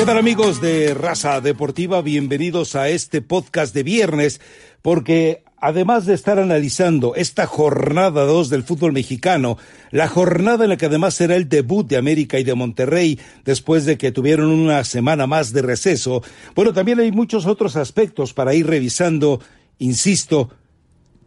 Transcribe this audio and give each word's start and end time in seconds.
¿Qué 0.00 0.06
tal 0.06 0.16
amigos 0.16 0.62
de 0.62 0.94
Raza 0.94 1.42
Deportiva? 1.42 2.00
Bienvenidos 2.00 2.74
a 2.74 2.88
este 2.88 3.20
podcast 3.20 3.74
de 3.74 3.82
viernes, 3.82 4.40
porque 4.80 5.44
además 5.58 6.06
de 6.06 6.14
estar 6.14 6.38
analizando 6.38 7.14
esta 7.16 7.46
jornada 7.46 8.24
2 8.24 8.48
del 8.48 8.62
fútbol 8.62 8.94
mexicano, 8.94 9.58
la 9.90 10.08
jornada 10.08 10.64
en 10.64 10.70
la 10.70 10.78
que 10.78 10.86
además 10.86 11.12
será 11.12 11.36
el 11.36 11.50
debut 11.50 11.86
de 11.86 11.98
América 11.98 12.38
y 12.38 12.44
de 12.44 12.54
Monterrey 12.54 13.20
después 13.44 13.84
de 13.84 13.98
que 13.98 14.10
tuvieron 14.10 14.46
una 14.46 14.84
semana 14.84 15.26
más 15.26 15.52
de 15.52 15.60
receso, 15.60 16.22
bueno, 16.54 16.72
también 16.72 16.98
hay 16.98 17.12
muchos 17.12 17.44
otros 17.44 17.76
aspectos 17.76 18.32
para 18.32 18.54
ir 18.54 18.66
revisando, 18.66 19.42
insisto, 19.76 20.48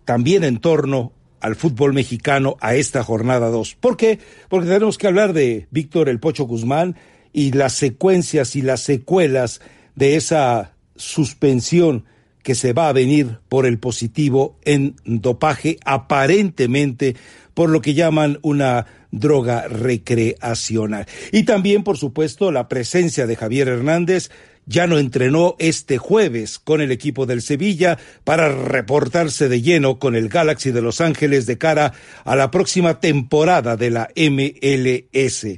también 0.03 0.43
en 0.43 0.57
torno 0.57 1.13
al 1.41 1.55
fútbol 1.55 1.93
mexicano 1.93 2.57
a 2.59 2.73
esta 2.73 3.03
jornada 3.03 3.49
2. 3.49 3.75
¿Por 3.75 3.97
qué? 3.97 4.17
Porque 4.49 4.65
tenemos 4.65 4.97
que 4.97 5.05
hablar 5.05 5.33
de 5.33 5.67
Víctor 5.69 6.09
El 6.09 6.19
Pocho 6.19 6.45
Guzmán, 6.45 6.95
y 7.33 7.51
las 7.51 7.73
secuencias 7.73 8.55
y 8.55 8.61
las 8.61 8.81
secuelas 8.81 9.59
de 9.95 10.15
esa 10.15 10.73
suspensión 10.95 12.05
que 12.43 12.55
se 12.55 12.73
va 12.73 12.89
a 12.89 12.93
venir 12.93 13.39
por 13.49 13.65
el 13.65 13.79
positivo 13.79 14.57
en 14.63 14.95
dopaje, 15.05 15.77
aparentemente 15.85 17.15
por 17.53 17.69
lo 17.69 17.81
que 17.81 17.93
llaman 17.93 18.39
una 18.41 18.85
droga 19.11 19.67
recreacional. 19.67 21.05
Y 21.31 21.43
también, 21.43 21.83
por 21.83 21.97
supuesto, 21.97 22.51
la 22.51 22.67
presencia 22.67 23.25
de 23.27 23.35
Javier 23.35 23.67
Hernández 23.69 24.29
ya 24.65 24.87
no 24.87 24.97
entrenó 24.97 25.55
este 25.59 25.97
jueves 25.97 26.59
con 26.59 26.81
el 26.81 26.91
equipo 26.91 27.25
del 27.25 27.41
Sevilla 27.41 27.97
para 28.23 28.49
reportarse 28.49 29.49
de 29.49 29.61
lleno 29.61 29.99
con 29.99 30.15
el 30.15 30.29
Galaxy 30.29 30.71
de 30.71 30.81
Los 30.81 31.01
Ángeles 31.01 31.45
de 31.45 31.57
cara 31.57 31.93
a 32.23 32.35
la 32.35 32.49
próxima 32.49 32.99
temporada 32.99 33.75
de 33.77 33.89
la 33.89 34.09
MLS. 34.15 35.57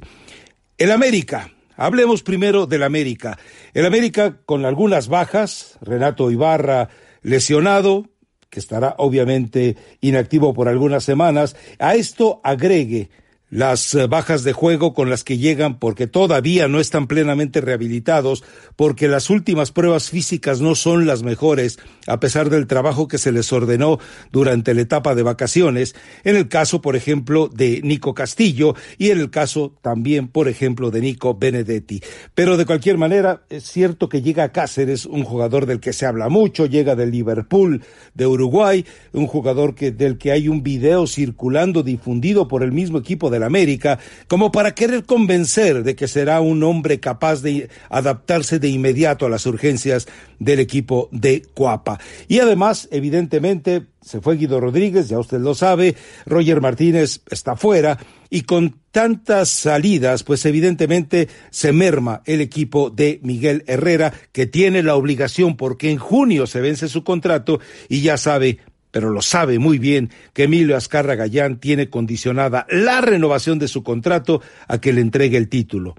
El 0.78 0.90
América 0.90 1.55
Hablemos 1.76 2.22
primero 2.22 2.66
del 2.66 2.82
América. 2.82 3.38
El 3.74 3.86
América 3.86 4.38
con 4.46 4.64
algunas 4.64 5.08
bajas, 5.08 5.78
Renato 5.80 6.30
Ibarra 6.30 6.88
lesionado, 7.22 8.08
que 8.48 8.60
estará 8.60 8.94
obviamente 8.98 9.76
inactivo 10.00 10.54
por 10.54 10.68
algunas 10.68 11.04
semanas. 11.04 11.56
A 11.78 11.94
esto 11.94 12.40
agregue 12.42 13.10
las 13.48 13.94
eh, 13.94 14.06
bajas 14.08 14.42
de 14.42 14.52
juego 14.52 14.92
con 14.92 15.08
las 15.08 15.22
que 15.22 15.38
llegan 15.38 15.78
porque 15.78 16.06
todavía 16.06 16.66
no 16.66 16.80
están 16.80 17.06
plenamente 17.06 17.60
rehabilitados, 17.60 18.42
porque 18.74 19.06
las 19.06 19.30
últimas 19.30 19.70
pruebas 19.70 20.10
físicas 20.10 20.60
no 20.60 20.74
son 20.74 21.06
las 21.06 21.22
mejores, 21.22 21.78
a 22.06 22.18
pesar 22.18 22.50
del 22.50 22.66
trabajo 22.66 23.06
que 23.06 23.18
se 23.18 23.30
les 23.30 23.52
ordenó 23.52 23.98
durante 24.32 24.74
la 24.74 24.80
etapa 24.80 25.14
de 25.14 25.22
vacaciones, 25.22 25.94
en 26.24 26.34
el 26.36 26.48
caso, 26.48 26.82
por 26.82 26.96
ejemplo, 26.96 27.48
de 27.48 27.80
Nico 27.82 28.14
Castillo 28.14 28.74
y 28.98 29.10
en 29.10 29.20
el 29.20 29.30
caso 29.30 29.74
también, 29.80 30.26
por 30.28 30.48
ejemplo, 30.48 30.90
de 30.90 31.00
Nico 31.00 31.34
Benedetti. 31.34 32.02
Pero 32.34 32.56
de 32.56 32.66
cualquier 32.66 32.98
manera, 32.98 33.42
es 33.48 33.64
cierto 33.64 34.08
que 34.08 34.22
llega 34.22 34.44
a 34.44 34.52
Cáceres, 34.52 35.06
un 35.06 35.22
jugador 35.22 35.66
del 35.66 35.78
que 35.78 35.92
se 35.92 36.06
habla 36.06 36.28
mucho, 36.28 36.66
llega 36.66 36.96
del 36.96 37.12
Liverpool, 37.12 37.82
de 38.14 38.26
Uruguay, 38.26 38.84
un 39.12 39.28
jugador 39.28 39.76
que, 39.76 39.92
del 39.92 40.18
que 40.18 40.32
hay 40.32 40.48
un 40.48 40.64
video 40.64 41.06
circulando, 41.06 41.84
difundido 41.84 42.48
por 42.48 42.64
el 42.64 42.72
mismo 42.72 42.98
equipo 42.98 43.30
de 43.30 43.35
la 43.38 43.46
América, 43.46 43.98
como 44.28 44.52
para 44.52 44.74
querer 44.74 45.04
convencer 45.04 45.82
de 45.82 45.96
que 45.96 46.08
será 46.08 46.40
un 46.40 46.62
hombre 46.62 47.00
capaz 47.00 47.42
de 47.42 47.68
adaptarse 47.88 48.58
de 48.58 48.68
inmediato 48.68 49.26
a 49.26 49.30
las 49.30 49.46
urgencias 49.46 50.06
del 50.38 50.60
equipo 50.60 51.08
de 51.12 51.42
Coapa. 51.54 51.98
Y 52.28 52.40
además, 52.40 52.88
evidentemente, 52.90 53.86
se 54.02 54.20
fue 54.20 54.36
Guido 54.36 54.60
Rodríguez, 54.60 55.08
ya 55.08 55.18
usted 55.18 55.40
lo 55.40 55.54
sabe, 55.54 55.96
Roger 56.26 56.60
Martínez 56.60 57.22
está 57.30 57.56
fuera, 57.56 57.98
y 58.30 58.42
con 58.42 58.76
tantas 58.90 59.48
salidas, 59.48 60.22
pues 60.22 60.44
evidentemente 60.46 61.28
se 61.50 61.72
merma 61.72 62.22
el 62.24 62.40
equipo 62.40 62.90
de 62.90 63.20
Miguel 63.22 63.64
Herrera, 63.66 64.12
que 64.32 64.46
tiene 64.46 64.82
la 64.82 64.96
obligación, 64.96 65.56
porque 65.56 65.90
en 65.90 65.98
junio 65.98 66.46
se 66.46 66.60
vence 66.60 66.88
su 66.88 67.04
contrato 67.04 67.60
y 67.88 68.02
ya 68.02 68.16
sabe 68.16 68.58
pero 68.96 69.10
lo 69.10 69.20
sabe 69.20 69.58
muy 69.58 69.78
bien 69.78 70.08
que 70.32 70.44
Emilio 70.44 70.74
Azcarra 70.74 71.16
Gallán 71.16 71.60
tiene 71.60 71.90
condicionada 71.90 72.66
la 72.70 73.02
renovación 73.02 73.58
de 73.58 73.68
su 73.68 73.82
contrato 73.82 74.40
a 74.68 74.80
que 74.80 74.94
le 74.94 75.02
entregue 75.02 75.36
el 75.36 75.50
título. 75.50 75.96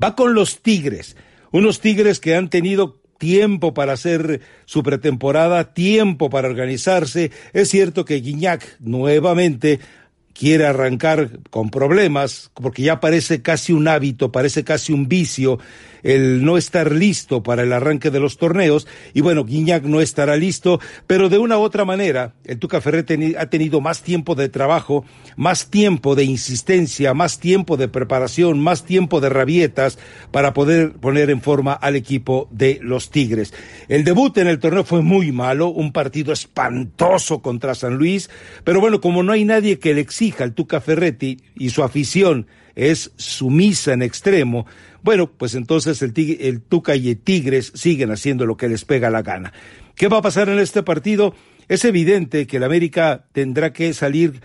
Va 0.00 0.14
con 0.14 0.32
los 0.32 0.62
Tigres, 0.62 1.16
unos 1.50 1.80
Tigres 1.80 2.20
que 2.20 2.36
han 2.36 2.48
tenido 2.48 3.00
tiempo 3.18 3.74
para 3.74 3.94
hacer 3.94 4.42
su 4.64 4.84
pretemporada, 4.84 5.74
tiempo 5.74 6.30
para 6.30 6.46
organizarse. 6.46 7.32
Es 7.52 7.68
cierto 7.68 8.04
que 8.04 8.20
Guiñac 8.20 8.76
nuevamente 8.78 9.80
quiere 10.38 10.66
arrancar 10.66 11.40
con 11.50 11.70
problemas, 11.70 12.50
porque 12.54 12.82
ya 12.82 13.00
parece 13.00 13.40
casi 13.40 13.72
un 13.72 13.88
hábito, 13.88 14.32
parece 14.32 14.64
casi 14.64 14.92
un 14.92 15.08
vicio 15.08 15.58
el 16.02 16.44
no 16.44 16.56
estar 16.56 16.92
listo 16.92 17.42
para 17.42 17.62
el 17.62 17.72
arranque 17.72 18.10
de 18.10 18.20
los 18.20 18.36
torneos, 18.36 18.86
y 19.12 19.22
bueno, 19.22 19.44
Guiñac 19.44 19.82
no 19.84 20.00
estará 20.00 20.36
listo, 20.36 20.78
pero 21.08 21.28
de 21.28 21.38
una 21.38 21.58
u 21.58 21.62
otra 21.62 21.84
manera, 21.84 22.34
el 22.44 22.58
Tuca 22.58 22.80
Ferret 22.80 23.10
ha 23.36 23.46
tenido 23.46 23.80
más 23.80 24.02
tiempo 24.02 24.36
de 24.36 24.48
trabajo, 24.48 25.04
más 25.36 25.68
tiempo 25.68 26.14
de 26.14 26.24
insistencia, 26.24 27.12
más 27.12 27.40
tiempo 27.40 27.76
de 27.76 27.88
preparación, 27.88 28.60
más 28.60 28.84
tiempo 28.84 29.20
de 29.20 29.30
rabietas 29.30 29.98
para 30.30 30.52
poder 30.52 30.92
poner 30.92 31.30
en 31.30 31.40
forma 31.40 31.72
al 31.72 31.96
equipo 31.96 32.48
de 32.52 32.78
los 32.82 33.10
Tigres. 33.10 33.52
El 33.88 34.04
debut 34.04 34.36
en 34.38 34.46
el 34.46 34.60
torneo 34.60 34.84
fue 34.84 35.02
muy 35.02 35.32
malo, 35.32 35.68
un 35.68 35.92
partido 35.92 36.32
espantoso 36.32 37.42
contra 37.42 37.74
San 37.74 37.96
Luis, 37.96 38.30
pero 38.62 38.80
bueno, 38.80 39.00
como 39.00 39.24
no 39.24 39.32
hay 39.32 39.44
nadie 39.44 39.80
que 39.80 39.94
le 39.94 40.02
exija 40.02 40.25
al 40.38 40.54
Tuca 40.54 40.80
Ferretti 40.80 41.38
y 41.54 41.70
su 41.70 41.82
afición 41.82 42.46
es 42.74 43.12
sumisa 43.16 43.94
en 43.94 44.02
extremo, 44.02 44.66
bueno, 45.02 45.30
pues 45.30 45.54
entonces 45.54 46.02
el, 46.02 46.12
el 46.40 46.60
Tuca 46.60 46.94
y 46.96 47.10
el 47.10 47.18
Tigres 47.18 47.72
siguen 47.74 48.10
haciendo 48.10 48.44
lo 48.44 48.56
que 48.56 48.68
les 48.68 48.84
pega 48.84 49.08
la 49.08 49.22
gana. 49.22 49.52
¿Qué 49.94 50.08
va 50.08 50.18
a 50.18 50.22
pasar 50.22 50.48
en 50.48 50.58
este 50.58 50.82
partido? 50.82 51.34
Es 51.68 51.84
evidente 51.84 52.46
que 52.46 52.58
el 52.58 52.64
América 52.64 53.24
tendrá 53.32 53.72
que 53.72 53.94
salir 53.94 54.40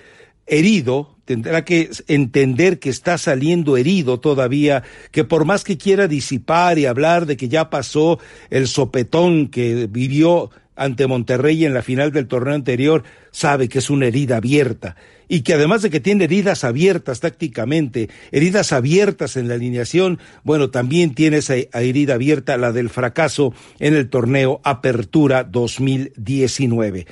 herido, 0.47 1.17
tendrá 1.25 1.65
que 1.65 1.89
entender 2.07 2.79
que 2.79 2.89
está 2.89 3.17
saliendo 3.17 3.75
herido 3.75 4.19
todavía, 4.19 4.83
que 5.11 5.23
por 5.23 5.45
más 5.45 5.63
que 5.63 5.77
quiera 5.77 6.07
disipar 6.07 6.79
y 6.79 6.85
hablar 6.85 7.25
de 7.25 7.37
que 7.37 7.49
ya 7.49 7.69
pasó 7.69 8.19
el 8.49 8.67
sopetón 8.67 9.47
que 9.47 9.87
vivió 9.87 10.51
ante 10.75 11.07
Monterrey 11.07 11.65
en 11.65 11.73
la 11.73 11.83
final 11.83 12.11
del 12.11 12.27
torneo 12.27 12.55
anterior, 12.55 13.03
sabe 13.31 13.67
que 13.67 13.79
es 13.79 13.89
una 13.89 14.07
herida 14.07 14.37
abierta 14.37 14.95
y 15.31 15.43
que 15.43 15.53
además 15.53 15.81
de 15.81 15.89
que 15.89 16.01
tiene 16.01 16.25
heridas 16.25 16.65
abiertas 16.65 17.21
tácticamente, 17.21 18.09
heridas 18.33 18.73
abiertas 18.73 19.37
en 19.37 19.47
la 19.47 19.53
alineación, 19.53 20.19
bueno, 20.43 20.71
también 20.71 21.15
tiene 21.15 21.37
esa 21.37 21.55
herida 21.55 22.15
abierta, 22.15 22.57
la 22.57 22.73
del 22.73 22.89
fracaso 22.89 23.53
en 23.79 23.95
el 23.95 24.09
torneo 24.09 24.59
Apertura 24.65 25.45
2019. 25.45 27.07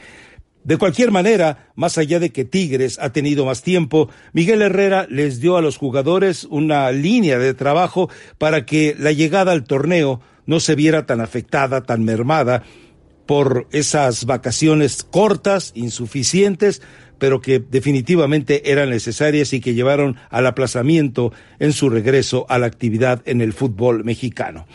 De 0.66 0.78
cualquier 0.78 1.12
manera, 1.12 1.70
más 1.76 1.98
allá 1.98 2.20
de 2.20 2.32
que 2.32 2.44
Tigres 2.44 3.00
ha 3.00 3.14
tenido 3.14 3.46
más 3.46 3.62
tiempo, 3.62 4.10
Miguel 4.34 4.64
Herrera 4.64 5.08
les 5.10 5.40
dio 5.40 5.56
a 5.56 5.62
los 5.62 5.78
jugadores 5.78 6.44
una 6.44 6.92
línea 6.92 7.40
de 7.40 7.54
trabajo 7.54 8.10
para 8.38 8.66
que 8.66 8.98
la 9.00 9.14
llegada 9.14 9.54
al 9.54 9.64
torneo 9.64 10.20
no 10.46 10.60
se 10.60 10.76
viera 10.76 11.06
tan 11.06 11.22
afectada, 11.22 11.84
tan 11.84 12.04
mermada 12.04 12.64
por 13.26 13.68
esas 13.72 14.26
vacaciones 14.26 15.04
cortas, 15.04 15.72
insuficientes, 15.76 16.82
pero 17.20 17.42
que 17.42 17.60
definitivamente 17.60 18.72
eran 18.72 18.90
necesarias 18.90 19.54
y 19.54 19.60
que 19.60 19.74
llevaron 19.74 20.18
al 20.30 20.48
aplazamiento 20.48 21.32
en 21.60 21.74
su 21.74 21.90
regreso 21.90 22.46
a 22.50 22.58
la 22.58 22.68
actividad 22.68 23.22
en 23.26 23.42
el 23.42 23.54
fútbol 23.54 24.04
mexicano. 24.04 24.66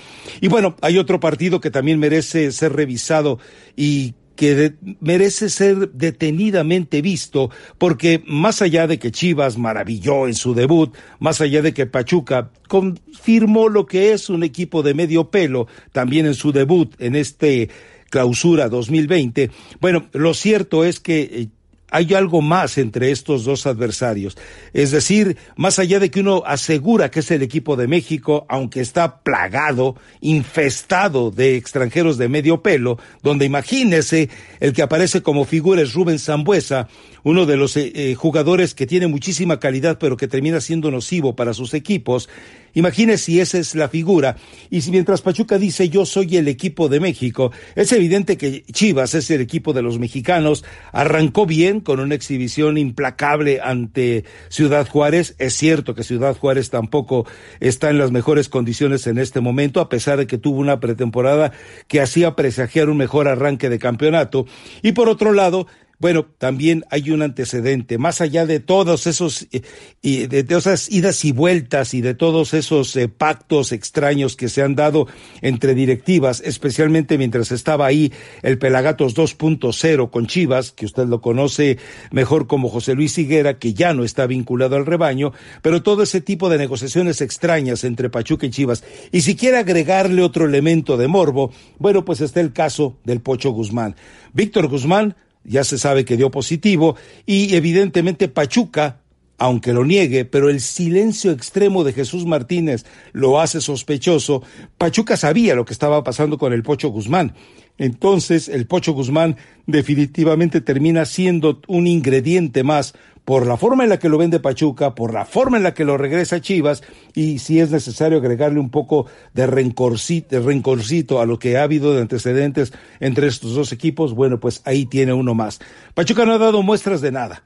Y 0.41 0.49
bueno, 0.49 0.77
hay 0.81 0.99
otro 0.99 1.21
partido 1.21 1.61
que 1.61 1.71
también 1.71 1.99
merece 1.99 2.53
ser 2.53 2.75
revisado 2.75 3.39
y 3.77 4.15
que 4.37 4.75
merece 5.01 5.49
ser 5.49 5.91
detenidamente 5.93 7.03
visto, 7.03 7.51
porque 7.79 8.23
más 8.27 8.63
allá 8.63 8.87
de 8.87 8.99
que 8.99 9.13
Chivas 9.13 9.59
maravilló 9.59 10.27
en 10.27 10.35
su 10.35 10.55
debut, 10.55 10.95
más 11.21 11.41
allá 11.41 11.63
de 11.63 11.73
que 11.73 11.87
Pachuca 11.87 12.51
confirmó 12.69 13.69
lo 13.69 13.87
que 13.87 14.13
es 14.13 14.29
un 14.31 14.43
equipo 14.43 14.83
de 14.83 14.95
medio 14.95 15.31
pelo 15.31 15.69
también 15.93 16.27
en 16.27 16.35
su 16.35 16.53
debut 16.53 16.95
en 16.99 17.15
este 17.15 17.71
clausura 18.11 18.69
2020. 18.69 19.51
Bueno, 19.81 20.07
lo 20.13 20.35
cierto 20.35 20.85
es 20.85 21.01
que 21.01 21.21
eh, 21.23 21.49
hay 21.95 22.13
algo 22.13 22.43
más 22.43 22.77
entre 22.77 23.13
estos 23.13 23.45
dos 23.45 23.67
adversarios. 23.67 24.37
Es 24.73 24.91
decir, 24.91 25.37
más 25.55 25.79
allá 25.79 26.01
de 26.01 26.11
que 26.11 26.19
uno 26.19 26.43
asegura 26.45 27.09
que 27.09 27.21
es 27.21 27.31
el 27.31 27.41
equipo 27.41 27.77
de 27.77 27.87
México, 27.87 28.47
aunque 28.49 28.81
está 28.81 29.21
plagado, 29.21 29.95
infestado 30.21 31.31
de 31.31 31.55
extranjeros 31.55 32.19
de 32.19 32.29
medio 32.29 32.63
pelo, 32.63 32.99
donde 33.23 33.45
imagínese 33.45 34.29
el 34.59 34.73
que 34.73 34.83
aparece 34.83 35.23
como 35.23 35.45
figura 35.45 35.83
es 35.83 35.95
Rubén 35.95 36.19
Zambuesa, 36.19 36.89
uno 37.23 37.47
de 37.47 37.57
los 37.57 37.77
eh, 37.77 37.93
eh, 37.95 38.17
jugadores 38.17 38.75
que 38.75 38.89
tiene 38.89 39.07
muchísima 39.07 39.61
calidad 39.61 39.99
pero 40.01 40.17
que 40.17 40.27
termina 40.27 40.61
siendo 40.61 40.91
nocivo 40.91 41.37
para 41.37 41.55
sus 41.55 41.75
equipos, 41.75 42.29
Imagine 42.75 43.19
si 43.19 43.41
esa 43.41 43.59
es 43.59 43.75
la 43.75 43.89
figura. 43.89 44.37
Y 44.71 44.83
si 44.83 44.91
mientras 44.91 45.23
Pachuca 45.23 45.59
dice 45.59 45.89
yo 45.89 46.05
soy 46.05 46.37
el 46.37 46.49
equipo 46.49 46.89
de 46.89 47.01
México, 47.01 47.53
es 47.75 47.93
evidente 47.93 48.37
que 48.37 48.65
Chivas 48.73 49.15
es 49.15 49.31
el 49.31 49.41
equipo 49.41 49.73
de 49.73 49.83
los 49.83 49.99
mexicanos. 49.99 50.65
Arrancó 50.93 51.47
bien 51.47 51.81
con 51.81 52.01
una 52.01 52.15
exhibición 52.15 52.79
implacable 52.79 53.61
ante 53.63 54.25
Ciudad 54.49 54.89
Juárez. 54.89 55.35
Es 55.39 55.55
cierto 55.55 55.95
que 55.95 56.05
Ciudad 56.05 56.37
Juárez 56.37 56.71
tampoco 56.71 57.27
está 57.61 57.91
en 57.91 57.99
las 57.99 58.11
mejores 58.11 58.49
condiciones 58.49 59.07
en 59.07 59.19
este 59.19 59.41
momento, 59.41 59.81
a 59.81 59.89
pesar 59.89 60.19
de 60.19 60.27
que 60.27 60.39
tuvo 60.39 60.59
una 60.59 60.81
pretemporada 60.81 61.53
que 61.89 62.01
hacía 62.01 62.35
presagiar 62.35 62.89
un 62.91 62.97
mejor 62.97 63.29
arranque 63.29 63.69
de 63.69 63.79
campeonato. 63.79 64.47
Y 64.83 64.93
por 64.93 65.09
otro 65.09 65.33
lado, 65.33 65.67
bueno, 65.99 66.27
también 66.39 66.85
hay 66.91 67.11
un 67.11 67.23
antecedente, 67.23 67.99
más 67.99 68.21
allá 68.21 68.47
de 68.47 68.61
todos 68.61 69.07
esos, 69.07 69.47
eh, 69.53 70.29
de, 70.29 70.45
esas 70.49 70.91
idas 70.91 71.25
y 71.25 71.33
vueltas 71.33 71.95
y 71.95 72.01
de 72.01 72.15
todos 72.15 72.53
esos 72.53 72.95
eh, 72.97 73.09
pactos 73.09 73.73
extraños 73.73 74.37
que 74.37 74.49
se 74.49 74.63
han 74.63 74.75
dado 74.75 75.07
entre 75.41 75.75
directivas, 75.75 76.43
especialmente 76.45 77.17
mientras 77.17 77.53
estaba 77.53 77.87
ahí 77.87 78.13
el 78.43 78.59
Pelagatos 78.59 79.17
2.0 79.17 80.11
con 80.11 80.27
Chivas, 80.27 80.73
que 80.73 80.87
usted 80.87 81.07
lo 81.07 81.21
conoce 81.21 81.79
mejor 82.11 82.47
como 82.47 82.69
José 82.69 82.95
Luis 82.95 83.17
Higuera, 83.17 83.59
que 83.59 83.75
ya 83.75 83.95
no 83.95 84.05
está 84.05 84.27
vinculado 84.27 84.77
al 84.77 84.87
rebaño, 84.87 85.33
pero 85.63 85.83
todo 85.83 86.03
ese 86.03 86.21
tipo 86.21 86.49
de 86.49 86.59
negociaciones 86.59 87.21
extrañas 87.21 87.85
entre 87.85 88.11
Pachuca 88.11 88.47
y 88.47 88.51
Chivas. 88.51 88.85
Y 89.13 89.21
si 89.21 89.37
quiere 89.37 89.59
agregarle 89.59 90.23
otro 90.23 90.45
elemento 90.45 90.97
de 90.97 91.09
morbo, 91.09 91.53
bueno, 91.79 92.05
pues 92.05 92.21
está 92.21 92.41
el 92.41 92.53
caso 92.53 92.97
del 93.05 93.21
Pocho 93.21 93.51
Guzmán. 93.51 93.97
Víctor 94.33 94.67
Guzmán 94.69 95.15
ya 95.45 95.65
se 95.65 95.79
sabe 95.79 96.05
que 96.05 96.17
dio 96.17 96.31
positivo 96.31 96.97
y 97.27 97.55
evidentemente 97.55 98.29
Pachuca, 98.29 99.01
aunque 99.39 99.73
lo 99.73 99.85
niegue, 99.85 100.25
pero 100.25 100.49
el 100.49 100.61
silencio 100.61 101.31
extremo 101.33 101.85
de 101.85 101.93
Jesús 101.93 102.25
Martínez 102.25 102.85
lo 103.13 103.41
hace 103.41 103.61
sospechoso, 103.61 104.43
Pachuca 104.79 105.17
sabía 105.17 105.55
lo 105.55 105.65
que 105.65 105.73
estaba 105.73 106.05
pasando 106.05 106.39
con 106.39 106.53
el 106.53 106.63
Pocho 106.63 106.89
Guzmán. 106.89 107.35
Entonces 107.77 108.49
el 108.49 108.67
Pocho 108.67 108.93
Guzmán 108.93 109.37
definitivamente 109.67 110.61
termina 110.61 111.05
siendo 111.05 111.61
un 111.67 111.87
ingrediente 111.87 112.63
más 112.63 112.95
por 113.25 113.47
la 113.47 113.57
forma 113.57 113.85
en 113.85 113.91
la 113.91 113.99
que 113.99 114.09
lo 114.09 114.19
vende 114.19 114.41
Pachuca, 114.41 114.95
por 114.95 115.13
la 115.13 115.25
forma 115.25 115.57
en 115.57 115.63
la 115.63 115.75
que 115.75 115.85
lo 115.85 115.97
regresa 115.97 116.41
Chivas 116.41 116.83
y 117.15 117.39
si 117.39 117.59
es 117.59 117.71
necesario 117.71 118.19
agregarle 118.19 118.61
un 118.61 118.71
poco 118.71 119.07
de 119.33 119.47
rencorcito, 119.47 121.21
a 121.21 121.27
lo 121.27 121.39
que 121.39 121.57
ha 121.57 121.63
habido 121.63 121.95
de 121.95 122.03
antecedentes 122.03 122.73
entre 123.01 123.27
estos 123.27 123.55
dos 123.55 123.73
equipos, 123.73 124.15
bueno, 124.15 124.41
pues 124.41 124.61
ahí 124.65 124.85
tiene 124.85 125.13
uno 125.13 125.35
más. 125.35 125.61
Pachuca 125.95 126.27
no 126.27 126.33
ha 126.33 126.39
dado 126.39 126.63
muestras 126.63 127.01
de 127.01 127.13
nada. 127.13 127.43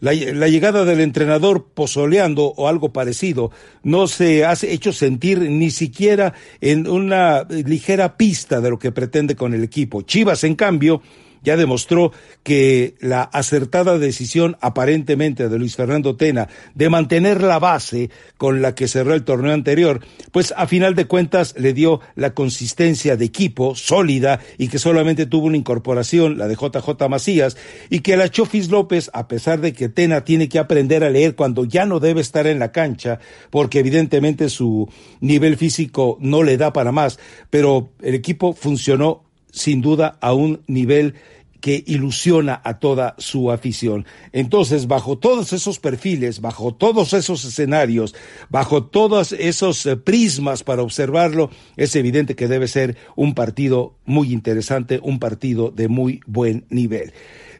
La, 0.00 0.14
la, 0.14 0.48
llegada 0.48 0.86
del 0.86 1.00
entrenador 1.00 1.66
pozoleando 1.74 2.54
o 2.56 2.68
algo 2.68 2.90
parecido 2.90 3.50
no 3.82 4.06
se 4.06 4.46
ha 4.46 4.54
hecho 4.62 4.94
sentir 4.94 5.40
ni 5.40 5.70
siquiera 5.70 6.32
en 6.62 6.88
una 6.88 7.42
ligera 7.42 8.16
pista 8.16 8.62
de 8.62 8.70
lo 8.70 8.78
que 8.78 8.92
pretende 8.92 9.36
con 9.36 9.52
el 9.52 9.62
equipo. 9.62 10.00
Chivas, 10.00 10.42
en 10.44 10.54
cambio, 10.54 11.02
ya 11.42 11.56
demostró 11.56 12.12
que 12.42 12.94
la 13.00 13.22
acertada 13.22 13.98
decisión 13.98 14.56
aparentemente 14.60 15.48
de 15.48 15.58
Luis 15.58 15.76
Fernando 15.76 16.16
Tena 16.16 16.48
de 16.74 16.88
mantener 16.90 17.42
la 17.42 17.58
base 17.58 18.10
con 18.36 18.62
la 18.62 18.74
que 18.74 18.88
cerró 18.88 19.14
el 19.14 19.24
torneo 19.24 19.52
anterior, 19.52 20.00
pues 20.32 20.54
a 20.56 20.66
final 20.66 20.94
de 20.94 21.06
cuentas 21.06 21.54
le 21.58 21.72
dio 21.72 22.00
la 22.14 22.34
consistencia 22.34 23.16
de 23.16 23.24
equipo 23.24 23.74
sólida 23.74 24.40
y 24.58 24.68
que 24.68 24.78
solamente 24.78 25.26
tuvo 25.26 25.46
una 25.46 25.56
incorporación, 25.56 26.38
la 26.38 26.48
de 26.48 26.54
JJ 26.54 27.08
Macías, 27.08 27.56
y 27.88 28.00
que 28.00 28.16
la 28.16 28.28
Chofis 28.28 28.70
López, 28.70 29.10
a 29.12 29.28
pesar 29.28 29.60
de 29.60 29.72
que 29.72 29.88
Tena 29.88 30.24
tiene 30.24 30.48
que 30.48 30.58
aprender 30.58 31.04
a 31.04 31.10
leer 31.10 31.34
cuando 31.34 31.64
ya 31.64 31.84
no 31.86 32.00
debe 32.00 32.20
estar 32.20 32.46
en 32.46 32.58
la 32.58 32.72
cancha, 32.72 33.18
porque 33.50 33.80
evidentemente 33.80 34.48
su 34.48 34.88
nivel 35.20 35.56
físico 35.56 36.18
no 36.20 36.42
le 36.42 36.56
da 36.56 36.72
para 36.72 36.92
más, 36.92 37.18
pero 37.50 37.90
el 38.02 38.14
equipo 38.14 38.52
funcionó 38.52 39.29
sin 39.52 39.80
duda 39.80 40.16
a 40.20 40.32
un 40.32 40.60
nivel 40.66 41.14
que 41.60 41.84
ilusiona 41.86 42.60
a 42.64 42.78
toda 42.78 43.14
su 43.18 43.50
afición. 43.50 44.06
Entonces, 44.32 44.86
bajo 44.86 45.18
todos 45.18 45.52
esos 45.52 45.78
perfiles, 45.78 46.40
bajo 46.40 46.74
todos 46.74 47.12
esos 47.12 47.44
escenarios, 47.44 48.14
bajo 48.48 48.84
todos 48.84 49.32
esos 49.32 49.84
eh, 49.86 49.96
prismas 49.96 50.64
para 50.64 50.82
observarlo, 50.82 51.50
es 51.76 51.94
evidente 51.96 52.34
que 52.34 52.48
debe 52.48 52.66
ser 52.66 52.96
un 53.14 53.34
partido 53.34 53.94
muy 54.06 54.32
interesante, 54.32 55.00
un 55.02 55.18
partido 55.18 55.70
de 55.70 55.88
muy 55.88 56.20
buen 56.26 56.64
nivel. 56.70 57.12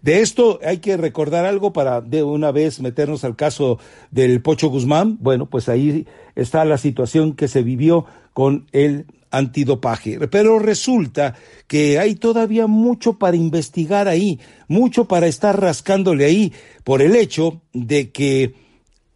De 0.03 0.21
esto 0.21 0.59
hay 0.65 0.79
que 0.79 0.97
recordar 0.97 1.45
algo 1.45 1.75
para 1.75 2.01
de 2.01 2.23
una 2.23 2.53
vez 2.53 2.81
meternos 2.81 3.23
al 3.23 3.37
caso 3.37 3.79
del 4.11 4.41
Pocho 4.41 4.69
Guzmán. 4.69 5.19
Bueno, 5.21 5.45
pues 5.45 5.69
ahí 5.69 6.07
está 6.37 6.65
la 6.65 6.79
situación 6.79 7.35
que 7.35 7.49
se 7.49 7.63
vivió 7.63 8.07
con 8.33 8.67
el 8.73 9.05
antidopaje. 9.31 10.19
Pero 10.29 10.59
resulta 10.59 11.35
que 11.67 11.99
hay 11.99 12.15
todavía 12.15 12.67
mucho 12.67 13.19
para 13.19 13.37
investigar 13.37 14.09
ahí, 14.09 14.41
mucho 14.69 15.07
para 15.07 15.27
estar 15.27 15.61
rascándole 15.61 16.25
ahí, 16.25 16.53
por 16.85 17.03
el 17.03 17.17
hecho 17.17 17.63
de 17.73 18.11
que 18.11 18.55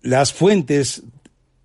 las 0.02 0.32
fuentes 0.32 1.02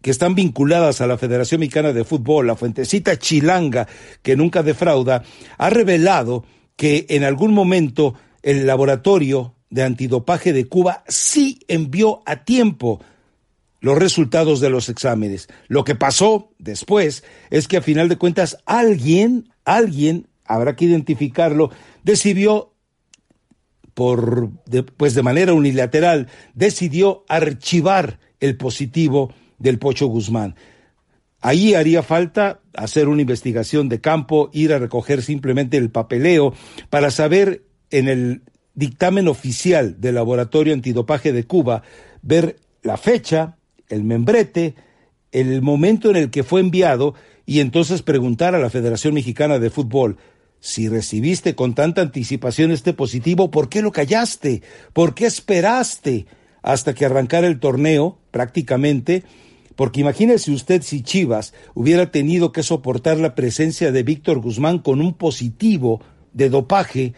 que 0.02 0.12
están 0.12 0.34
vinculadas 0.34 1.02
a 1.02 1.08
la 1.08 1.18
Federación 1.18 1.60
Mexicana 1.60 1.92
de 1.92 2.06
Fútbol, 2.06 2.48
la 2.48 2.56
fuentecita 2.56 3.18
chilanga 3.20 3.88
que 4.22 4.36
nunca 4.36 4.64
defrauda, 4.64 5.24
ha 5.58 5.70
revelado 5.70 6.46
que 6.76 7.06
en 7.10 7.24
algún 7.26 7.54
momento 7.54 8.16
el 8.42 8.66
laboratorio 8.66 9.56
de 9.70 9.84
antidopaje 9.84 10.54
de 10.54 10.66
Cuba 10.66 11.04
sí 11.08 11.60
envió 11.68 12.22
a 12.26 12.44
tiempo 12.44 13.02
los 13.82 13.98
resultados 13.98 14.60
de 14.60 14.70
los 14.70 14.90
exámenes. 14.90 15.48
Lo 15.68 15.84
que 15.84 15.96
pasó 15.96 16.52
después 16.60 17.24
es 17.50 17.68
que 17.68 17.78
a 17.78 17.82
final 17.82 18.10
de 18.10 18.18
cuentas 18.18 18.58
alguien, 18.66 19.50
alguien, 19.66 20.28
habrá 20.46 20.76
que 20.76 20.86
identificarlo, 20.86 21.72
decidió 22.04 22.74
por 23.94 24.52
pues 24.96 25.14
de 25.14 25.24
manera 25.24 25.54
unilateral 25.54 26.30
decidió 26.54 27.26
archivar 27.28 28.18
el 28.40 28.56
positivo 28.56 29.34
del 29.58 29.78
Pocho 29.78 30.08
Guzmán. 30.08 30.56
Ahí 31.42 31.74
haría 31.74 32.02
falta 32.02 32.62
hacer 32.74 33.10
una 33.10 33.22
investigación 33.22 33.90
de 33.90 34.00
campo, 34.00 34.50
ir 34.54 34.74
a 34.74 34.80
recoger 34.80 35.22
simplemente 35.22 35.76
el 35.76 35.90
papeleo 35.90 36.54
para 36.90 37.12
saber 37.12 37.66
en 37.92 38.08
el 38.08 38.44
dictamen 38.74 39.28
oficial 39.28 40.00
del 40.00 40.16
Laboratorio 40.16 40.74
Antidopaje 40.74 41.34
de 41.34 41.46
Cuba, 41.46 41.84
ver 42.22 42.56
la 42.82 42.96
fecha, 42.96 43.58
el 43.90 44.04
membrete, 44.04 44.76
el 45.32 45.62
momento 45.62 46.10
en 46.10 46.16
el 46.16 46.30
que 46.30 46.44
fue 46.44 46.62
enviado 46.62 47.16
y 47.46 47.60
entonces 47.60 48.02
preguntar 48.02 48.56
a 48.56 48.60
la 48.60 48.70
Federación 48.70 49.14
Mexicana 49.14 49.60
de 49.60 49.70
Fútbol, 49.70 50.18
si 50.60 50.90
recibiste 50.90 51.56
con 51.56 51.74
tanta 51.74 52.02
anticipación 52.02 52.72
este 52.72 52.94
positivo, 52.94 53.50
¿por 53.50 53.70
qué 53.70 53.82
lo 53.82 53.92
callaste? 53.92 54.62
¿Por 54.94 55.16
qué 55.16 55.26
esperaste 55.26 56.26
hasta 56.62 56.94
que 56.94 57.06
arrancara 57.06 57.48
el 57.48 57.60
torneo 57.60 58.20
prácticamente? 58.32 59.24
Porque 59.76 60.02
imagínese 60.02 60.52
usted 60.52 60.82
si 60.82 61.02
Chivas 61.02 61.54
hubiera 61.74 62.12
tenido 62.12 62.52
que 62.52 62.64
soportar 62.64 63.18
la 63.18 63.36
presencia 63.36 63.94
de 63.94 64.04
Víctor 64.04 64.40
Guzmán 64.40 64.80
con 64.80 65.00
un 65.00 65.14
positivo 65.14 66.02
de 66.34 66.50
dopaje, 66.50 67.14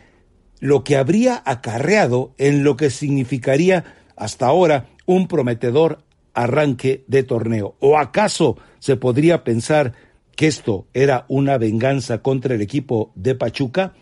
lo 0.59 0.83
que 0.83 0.95
habría 0.95 1.41
acarreado 1.43 2.35
en 2.37 2.63
lo 2.63 2.77
que 2.77 2.91
significaría 2.91 3.83
hasta 4.15 4.45
ahora 4.45 4.85
un 5.07 5.27
prometedor 5.27 6.03
arranque 6.33 7.03
de 7.07 7.23
torneo. 7.23 7.75
¿O 7.79 7.97
acaso 7.97 8.57
se 8.79 8.95
podría 8.95 9.43
pensar 9.43 9.93
que 10.35 10.47
esto 10.47 10.87
era 10.93 11.25
una 11.27 11.57
venganza 11.57 12.21
contra 12.21 12.55
el 12.55 12.61
equipo 12.61 13.11
de 13.15 13.35
Pachuca? 13.35 13.93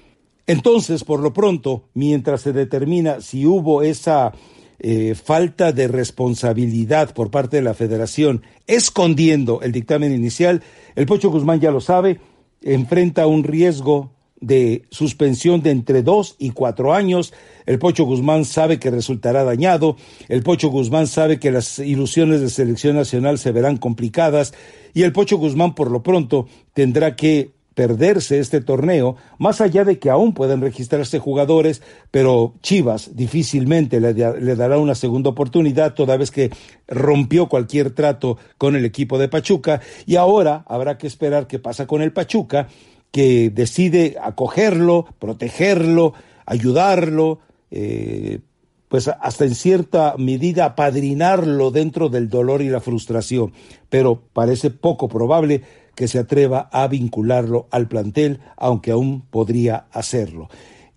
Entonces, 0.47 1.03
por 1.03 1.19
lo 1.19 1.33
pronto, 1.33 1.89
mientras 1.93 2.41
se 2.41 2.53
determina 2.53 3.21
si 3.21 3.45
hubo 3.45 3.83
esa 3.83 4.33
eh, 4.79 5.13
falta 5.13 5.71
de 5.71 5.87
responsabilidad 5.87 7.13
por 7.13 7.29
parte 7.29 7.57
de 7.57 7.63
la 7.63 7.73
federación, 7.73 8.43
escondiendo 8.65 9.61
el 9.61 9.71
dictamen 9.71 10.13
inicial, 10.13 10.63
el 10.95 11.05
Pocho 11.05 11.29
Guzmán 11.29 11.59
ya 11.59 11.69
lo 11.69 11.81
sabe, 11.81 12.19
enfrenta 12.61 13.27
un 13.27 13.43
riesgo 13.43 14.11
de 14.41 14.85
suspensión 14.89 15.61
de 15.61 15.71
entre 15.71 16.01
dos 16.01 16.35
y 16.39 16.51
cuatro 16.51 16.93
años. 16.93 17.33
El 17.69 17.77
Pocho 17.77 18.03
Guzmán 18.03 18.45
sabe 18.45 18.79
que 18.79 18.89
resultará 18.89 19.43
dañado. 19.43 19.95
El 20.27 20.41
Pocho 20.41 20.69
Guzmán 20.69 21.05
sabe 21.05 21.39
que 21.39 21.51
las 21.51 21.77
ilusiones 21.77 22.41
de 22.41 22.49
selección 22.49 22.95
nacional 22.95 23.37
se 23.37 23.51
verán 23.51 23.77
complicadas. 23.77 24.55
Y 24.95 25.03
el 25.03 25.11
Pocho 25.11 25.37
Guzmán, 25.37 25.75
por 25.75 25.91
lo 25.91 26.01
pronto, 26.01 26.47
tendrá 26.73 27.15
que 27.15 27.51
perderse 27.75 28.39
este 28.39 28.59
torneo, 28.61 29.17
más 29.37 29.61
allá 29.61 29.85
de 29.85 29.99
que 29.99 30.09
aún 30.09 30.33
pueden 30.33 30.61
registrarse 30.61 31.19
jugadores, 31.19 31.83
pero 32.09 32.55
Chivas 32.63 33.15
difícilmente 33.15 33.99
le, 33.99 34.15
le, 34.15 34.55
dará 34.55 34.79
una 34.79 34.95
segunda 34.95 35.29
oportunidad, 35.29 35.93
toda 35.93 36.17
vez 36.17 36.31
que 36.31 36.49
rompió 36.87 37.49
cualquier 37.49 37.91
trato 37.91 38.39
con 38.57 38.75
el 38.75 38.83
equipo 38.83 39.19
de 39.19 39.29
Pachuca, 39.29 39.79
y 40.07 40.15
ahora 40.15 40.65
habrá 40.67 40.97
que 40.97 41.05
esperar 41.05 41.45
qué 41.45 41.59
pasa 41.59 41.85
con 41.85 42.01
el 42.01 42.13
Pachuca, 42.13 42.67
que 43.11 43.51
decide 43.51 44.17
acogerlo, 44.19 45.05
protegerlo, 45.19 46.15
ayudarlo, 46.47 47.39
eh, 47.71 48.39
pues 48.87 49.07
hasta 49.07 49.45
en 49.45 49.55
cierta 49.55 50.15
medida 50.17 50.65
apadrinarlo 50.65 51.71
dentro 51.71 52.09
del 52.09 52.27
dolor 52.27 52.61
y 52.61 52.69
la 52.69 52.81
frustración, 52.81 53.53
pero 53.89 54.23
parece 54.33 54.71
poco 54.71 55.07
probable 55.07 55.61
que 55.95 56.07
se 56.07 56.17
atreva 56.17 56.69
a 56.71 56.87
vincularlo 56.87 57.67
al 57.71 57.87
plantel, 57.87 58.39
aunque 58.57 58.91
aún 58.91 59.21
podría 59.29 59.87
hacerlo. 59.91 60.49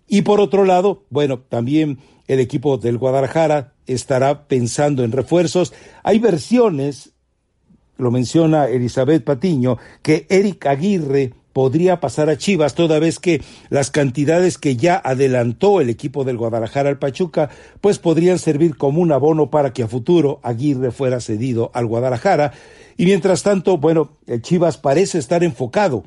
Y 0.07 0.23
por 0.23 0.39
otro 0.39 0.65
lado, 0.65 1.03
bueno, 1.09 1.39
también 1.39 1.99
el 2.27 2.39
equipo 2.39 2.77
del 2.77 2.97
Guadalajara 2.97 3.73
estará 3.85 4.47
pensando 4.47 5.03
en 5.03 5.11
refuerzos. 5.11 5.73
Hay 6.03 6.19
versiones, 6.19 7.11
lo 7.97 8.11
menciona 8.11 8.67
Elizabeth 8.67 9.23
Patiño, 9.23 9.77
que 10.01 10.25
Eric 10.29 10.65
Aguirre 10.65 11.33
podría 11.53 11.99
pasar 11.99 12.29
a 12.29 12.37
Chivas, 12.37 12.75
toda 12.75 12.99
vez 12.99 13.19
que 13.19 13.41
las 13.69 13.91
cantidades 13.91 14.57
que 14.57 14.75
ya 14.75 14.99
adelantó 15.03 15.79
el 15.79 15.89
equipo 15.89 16.23
del 16.23 16.37
Guadalajara 16.37 16.89
al 16.89 16.99
Pachuca, 16.99 17.49
pues 17.79 17.99
podrían 17.99 18.39
servir 18.39 18.75
como 18.75 19.01
un 19.01 19.11
abono 19.11 19.49
para 19.49 19.71
que 19.71 19.83
a 19.83 19.87
futuro 19.87 20.39
Aguirre 20.43 20.91
fuera 20.91 21.21
cedido 21.21 21.71
al 21.73 21.85
Guadalajara. 21.85 22.51
Y 22.97 23.05
mientras 23.05 23.43
tanto, 23.43 23.77
bueno, 23.77 24.17
el 24.27 24.41
Chivas 24.41 24.77
parece 24.77 25.19
estar 25.19 25.43
enfocado 25.43 26.03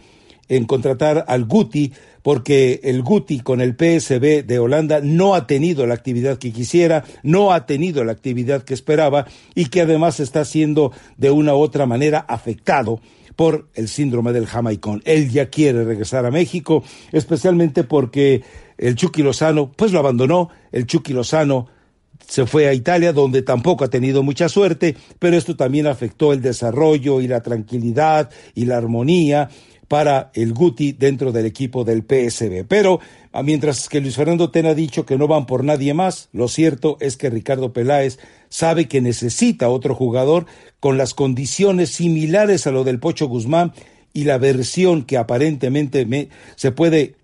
en 0.49 0.65
contratar 0.65 1.25
al 1.29 1.45
Guti, 1.45 1.93
porque 2.23 2.81
el 2.85 3.03
Guti 3.03 3.41
con 3.41 3.61
el 3.61 3.73
PSB 3.75 4.45
de 4.45 4.59
Holanda 4.59 5.01
no 5.03 5.35
ha 5.35 5.47
tenido 5.47 5.87
la 5.87 5.95
actividad 5.95 6.39
que 6.39 6.53
quisiera, 6.53 7.05
no 7.23 7.53
ha 7.53 7.67
tenido 7.67 8.05
la 8.05 8.13
actividad 8.13 8.63
que 8.63 8.75
esperaba 8.75 9.27
y 9.55 9.67
que 9.67 9.81
además 9.81 10.21
está 10.21 10.45
siendo 10.45 10.93
de 11.17 11.31
una 11.31 11.55
u 11.55 11.59
otra 11.59 11.87
manera 11.87 12.19
afectado 12.19 13.01
por 13.37 13.69
el 13.75 13.89
síndrome 13.89 14.33
del 14.33 14.47
jamaicón. 14.47 15.03
Él 15.05 15.31
ya 15.31 15.49
quiere 15.51 15.85
regresar 15.85 16.27
a 16.27 16.31
México, 16.31 16.83
especialmente 17.13 17.85
porque 17.85 18.43
el 18.79 18.97
Chucky 18.97 19.23
Lozano, 19.23 19.71
pues 19.71 19.93
lo 19.93 19.99
abandonó, 19.99 20.49
el 20.73 20.87
Chucky 20.87 21.13
Lozano 21.13 21.69
se 22.27 22.47
fue 22.47 22.67
a 22.67 22.75
Italia, 22.75 23.13
donde 23.13 23.43
tampoco 23.43 23.85
ha 23.85 23.89
tenido 23.89 24.23
mucha 24.23 24.49
suerte, 24.49 24.97
pero 25.19 25.37
esto 25.37 25.55
también 25.55 25.87
afectó 25.87 26.33
el 26.33 26.43
desarrollo 26.43 27.21
y 27.21 27.29
la 27.29 27.43
tranquilidad 27.43 28.31
y 28.55 28.65
la 28.65 28.79
armonía 28.79 29.49
para 29.89 30.31
el 30.35 30.53
Guti 30.53 30.93
dentro 30.93 31.33
del 31.33 31.47
equipo 31.47 31.85
del 31.85 32.03
PSB. 32.03 32.65
Pero 32.67 33.01
ah, 33.33 33.43
mientras 33.43 33.89
que 33.89 34.01
Luis 34.01 34.17
Fernando 34.17 34.51
Ten 34.51 34.67
ha 34.67 34.75
dicho 34.75 35.07
que 35.07 35.19
no 35.19 35.29
van 35.29 35.47
por 35.47 35.65
nadie 35.65 35.95
más, 35.95 36.29
lo 36.33 36.49
cierto 36.49 36.97
es 37.01 37.17
que 37.17 37.31
Ricardo 37.31 37.73
Peláez 37.73 38.19
sabe 38.49 38.89
que 38.89 39.01
necesita 39.01 39.69
otro 39.69 39.95
jugador 39.95 40.47
con 40.81 40.99
las 40.99 41.15
condiciones 41.15 41.91
similares 41.91 42.67
a 42.67 42.71
lo 42.71 42.85
del 42.85 42.99
Pocho 42.99 43.27
Guzmán 43.29 43.73
y 44.13 44.25
la 44.25 44.39
versión 44.39 45.03
que 45.03 45.19
aparentemente 45.19 46.31
se 46.57 46.73
puede 46.73 47.17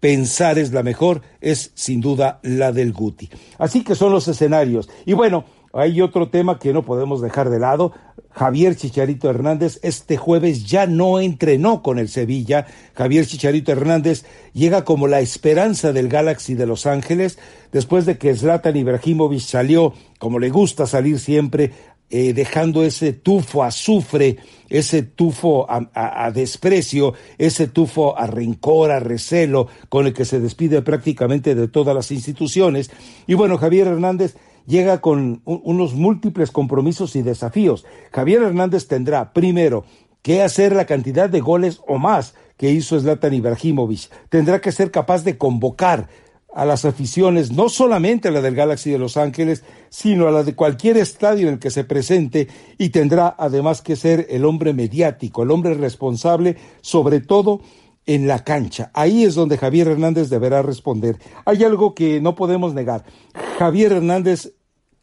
pensar 0.00 0.58
es 0.58 0.72
la 0.72 0.82
mejor 0.82 1.22
es 1.40 1.72
sin 1.74 2.00
duda 2.00 2.40
la 2.42 2.72
del 2.72 2.92
Guti. 2.92 3.30
Así 3.58 3.84
que 3.84 3.94
son 3.94 4.12
los 4.12 4.28
escenarios. 4.28 4.88
Y 5.06 5.12
bueno, 5.12 5.44
hay 5.72 6.00
otro 6.00 6.28
tema 6.28 6.58
que 6.58 6.72
no 6.72 6.84
podemos 6.84 7.20
dejar 7.20 7.50
de 7.50 7.58
lado. 7.58 7.92
Javier 8.34 8.74
Chicharito 8.74 9.30
Hernández 9.30 9.78
este 9.82 10.16
jueves 10.16 10.66
ya 10.66 10.86
no 10.86 11.20
entrenó 11.20 11.82
con 11.82 11.98
el 11.98 12.08
Sevilla. 12.08 12.66
Javier 12.94 13.26
Chicharito 13.26 13.70
Hernández 13.70 14.24
llega 14.52 14.84
como 14.84 15.06
la 15.06 15.20
esperanza 15.20 15.92
del 15.92 16.08
Galaxy 16.08 16.54
de 16.54 16.66
Los 16.66 16.86
Ángeles 16.86 17.38
después 17.70 18.06
de 18.06 18.18
que 18.18 18.34
Zlatan 18.34 18.76
Ibrahimovic 18.76 19.40
salió, 19.40 19.94
como 20.18 20.40
le 20.40 20.50
gusta 20.50 20.86
salir 20.86 21.20
siempre, 21.20 21.72
eh, 22.10 22.32
dejando 22.32 22.84
ese 22.84 23.12
tufo 23.12 23.62
a 23.62 23.68
azufre, 23.68 24.36
ese 24.68 25.02
tufo 25.02 25.66
a, 25.70 25.88
a, 25.94 26.30
desprecio, 26.30 27.14
ese 27.38 27.68
tufo 27.68 28.18
a 28.18 28.26
rencor, 28.26 28.90
a 28.90 29.00
recelo, 29.00 29.68
con 29.88 30.06
el 30.06 30.12
que 30.12 30.24
se 30.24 30.38
despide 30.38 30.82
prácticamente 30.82 31.54
de 31.54 31.68
todas 31.68 31.94
las 31.94 32.10
instituciones. 32.10 32.90
Y 33.26 33.34
bueno, 33.34 33.58
Javier 33.58 33.86
Hernández 33.86 34.36
llega 34.66 35.00
con 35.00 35.42
unos 35.44 35.94
múltiples 35.94 36.50
compromisos 36.50 37.16
y 37.16 37.22
desafíos. 37.22 37.84
Javier 38.12 38.42
Hernández 38.42 38.86
tendrá, 38.86 39.32
primero, 39.32 39.84
que 40.22 40.42
hacer 40.42 40.74
la 40.74 40.86
cantidad 40.86 41.28
de 41.28 41.40
goles 41.40 41.80
o 41.86 41.98
más 41.98 42.34
que 42.56 42.70
hizo 42.70 42.98
Zlatan 42.98 43.34
Ibrahimovic. 43.34 44.10
Tendrá 44.28 44.60
que 44.60 44.72
ser 44.72 44.90
capaz 44.90 45.24
de 45.24 45.36
convocar 45.36 46.08
a 46.54 46.64
las 46.64 46.84
aficiones, 46.84 47.50
no 47.50 47.68
solamente 47.68 48.28
a 48.28 48.30
la 48.30 48.40
del 48.40 48.54
Galaxy 48.54 48.90
de 48.90 48.98
Los 48.98 49.16
Ángeles, 49.16 49.64
sino 49.90 50.28
a 50.28 50.30
la 50.30 50.44
de 50.44 50.54
cualquier 50.54 50.96
estadio 50.96 51.48
en 51.48 51.54
el 51.54 51.60
que 51.60 51.70
se 51.70 51.84
presente 51.84 52.48
y 52.78 52.90
tendrá 52.90 53.34
además 53.36 53.82
que 53.82 53.96
ser 53.96 54.28
el 54.30 54.44
hombre 54.44 54.72
mediático, 54.72 55.42
el 55.42 55.50
hombre 55.50 55.74
responsable, 55.74 56.56
sobre 56.80 57.20
todo 57.20 57.60
en 58.06 58.26
la 58.26 58.44
cancha. 58.44 58.90
Ahí 58.94 59.24
es 59.24 59.34
donde 59.34 59.58
Javier 59.58 59.88
Hernández 59.88 60.28
deberá 60.28 60.62
responder. 60.62 61.18
Hay 61.44 61.64
algo 61.64 61.94
que 61.94 62.20
no 62.20 62.34
podemos 62.34 62.72
negar. 62.72 63.04
Javier 63.58 63.92
Hernández 63.92 64.53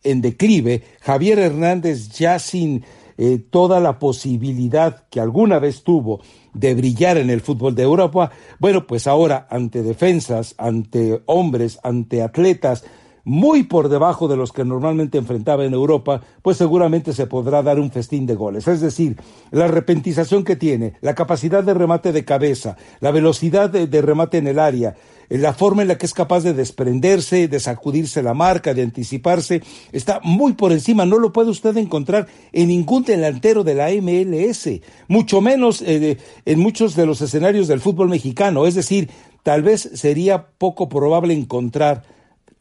en 0.03 0.22
declive, 0.22 0.84
Javier 1.01 1.39
Hernández 1.39 2.10
ya 2.10 2.39
sin 2.39 2.84
eh, 3.17 3.39
toda 3.50 3.79
la 3.79 4.00
posibilidad 4.00 5.08
que 5.10 5.20
alguna 5.20 5.60
vez 5.60 5.84
tuvo 5.84 6.22
de 6.53 6.74
brillar 6.74 7.17
en 7.17 7.29
el 7.29 7.41
fútbol 7.41 7.75
de 7.75 7.84
Europa, 7.84 8.31
bueno, 8.60 8.88
pues 8.88 9.08
ahora 9.08 9.48
ante 9.50 9.84
defensas, 9.84 10.55
ante 10.58 11.22
hombres, 11.25 11.79
ante 11.84 12.22
atletas 12.22 12.84
muy 13.23 13.63
por 13.63 13.89
debajo 13.89 14.27
de 14.27 14.37
los 14.37 14.51
que 14.51 14.65
normalmente 14.65 15.17
enfrentaba 15.17 15.65
en 15.65 15.73
Europa, 15.73 16.21
pues 16.41 16.57
seguramente 16.57 17.13
se 17.13 17.27
podrá 17.27 17.61
dar 17.61 17.79
un 17.79 17.91
festín 17.91 18.25
de 18.25 18.35
goles. 18.35 18.67
Es 18.67 18.81
decir, 18.81 19.17
la 19.51 19.67
repentización 19.67 20.43
que 20.43 20.55
tiene, 20.55 20.93
la 21.01 21.15
capacidad 21.15 21.63
de 21.63 21.73
remate 21.73 22.11
de 22.11 22.25
cabeza, 22.25 22.77
la 22.99 23.11
velocidad 23.11 23.69
de, 23.69 24.01
remate 24.01 24.37
en 24.37 24.47
el 24.47 24.59
área, 24.59 24.95
la 25.29 25.53
forma 25.53 25.81
en 25.81 25.87
la 25.87 25.97
que 25.97 26.05
es 26.05 26.13
capaz 26.13 26.43
de 26.43 26.53
desprenderse, 26.53 27.47
de 27.47 27.59
sacudirse 27.59 28.21
la 28.21 28.33
marca, 28.33 28.73
de 28.73 28.81
anticiparse, 28.81 29.61
está 29.91 30.19
muy 30.23 30.53
por 30.53 30.71
encima. 30.73 31.05
No 31.05 31.19
lo 31.19 31.31
puede 31.31 31.49
usted 31.49 31.77
encontrar 31.77 32.27
en 32.51 32.67
ningún 32.67 33.03
delantero 33.03 33.63
de 33.63 33.75
la 33.75 33.89
MLS, 34.01 34.81
mucho 35.07 35.39
menos 35.39 35.81
eh, 35.83 36.17
en 36.45 36.59
muchos 36.59 36.95
de 36.95 37.05
los 37.05 37.21
escenarios 37.21 37.67
del 37.67 37.79
fútbol 37.79 38.09
mexicano. 38.09 38.65
Es 38.65 38.75
decir, 38.75 39.09
tal 39.43 39.63
vez 39.63 39.89
sería 39.93 40.47
poco 40.57 40.89
probable 40.89 41.33
encontrar 41.33 42.03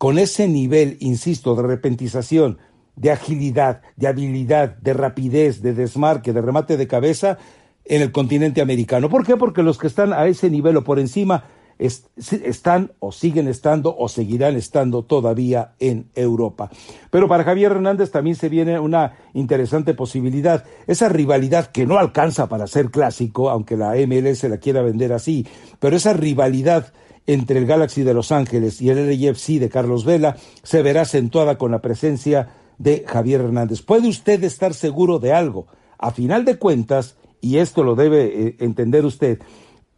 con 0.00 0.18
ese 0.18 0.48
nivel, 0.48 0.96
insisto, 1.00 1.54
de 1.54 1.62
repentización, 1.62 2.56
de 2.96 3.10
agilidad, 3.10 3.82
de 3.96 4.06
habilidad, 4.06 4.78
de 4.78 4.94
rapidez, 4.94 5.60
de 5.60 5.74
desmarque, 5.74 6.32
de 6.32 6.40
remate 6.40 6.78
de 6.78 6.86
cabeza 6.86 7.36
en 7.84 8.00
el 8.00 8.10
continente 8.10 8.62
americano. 8.62 9.10
¿Por 9.10 9.26
qué? 9.26 9.36
Porque 9.36 9.62
los 9.62 9.76
que 9.76 9.88
están 9.88 10.14
a 10.14 10.26
ese 10.26 10.48
nivel 10.48 10.78
o 10.78 10.84
por 10.84 10.98
encima 10.98 11.44
están 11.76 12.92
o 12.98 13.12
siguen 13.12 13.46
estando 13.46 13.94
o 13.94 14.08
seguirán 14.08 14.56
estando 14.56 15.02
todavía 15.02 15.72
en 15.78 16.08
Europa. 16.14 16.70
Pero 17.10 17.28
para 17.28 17.44
Javier 17.44 17.72
Hernández 17.72 18.10
también 18.10 18.36
se 18.36 18.48
viene 18.48 18.80
una 18.80 19.18
interesante 19.34 19.92
posibilidad, 19.92 20.64
esa 20.86 21.10
rivalidad 21.10 21.66
que 21.66 21.84
no 21.84 21.98
alcanza 21.98 22.48
para 22.48 22.66
ser 22.68 22.90
clásico, 22.90 23.50
aunque 23.50 23.76
la 23.76 23.92
MLS 24.06 24.44
la 24.44 24.56
quiera 24.56 24.80
vender 24.80 25.12
así, 25.12 25.46
pero 25.78 25.94
esa 25.94 26.14
rivalidad 26.14 26.90
entre 27.32 27.60
el 27.60 27.66
Galaxy 27.66 28.02
de 28.02 28.12
Los 28.12 28.32
Ángeles 28.32 28.82
y 28.82 28.90
el 28.90 29.06
LAFC 29.08 29.60
de 29.60 29.68
Carlos 29.68 30.04
Vela 30.04 30.36
se 30.64 30.82
verá 30.82 31.02
acentuada 31.02 31.58
con 31.58 31.70
la 31.70 31.80
presencia 31.80 32.48
de 32.78 33.04
Javier 33.06 33.40
Hernández. 33.40 33.82
¿Puede 33.82 34.08
usted 34.08 34.42
estar 34.42 34.74
seguro 34.74 35.20
de 35.20 35.32
algo? 35.32 35.68
A 35.96 36.10
final 36.10 36.44
de 36.44 36.58
cuentas, 36.58 37.16
y 37.40 37.58
esto 37.58 37.84
lo 37.84 37.94
debe 37.94 38.24
eh, 38.24 38.56
entender 38.58 39.04
usted, 39.04 39.38